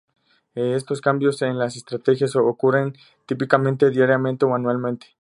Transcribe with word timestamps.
Estos 0.55 0.99
cambios 0.99 1.43
en 1.43 1.59
las 1.59 1.75
estrategias 1.75 2.35
ocurren 2.35 2.93
típicamente 3.27 3.91
diariamente 3.91 4.47
o 4.47 4.55
anualmente. 4.55 5.05